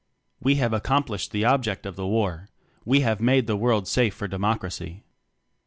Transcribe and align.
We 0.39 0.55
have 0.55 0.73
accomplished 0.73 1.29
the 1.31 1.45
object 1.45 1.85
of 1.85 1.95
the 1.95 2.07
War: 2.07 2.49
We 2.85 3.01
have 3.01 3.21
made 3.21 3.45
the 3.45 3.55
World 3.55 3.87
safe 3.87 4.15
for 4.15 4.27
Democracy. 4.27 5.03